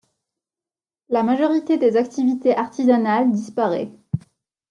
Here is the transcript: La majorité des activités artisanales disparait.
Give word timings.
La 1.09 1.21
majorité 1.21 1.77
des 1.77 1.95
activités 1.95 2.55
artisanales 2.57 3.31
disparait. 3.31 3.91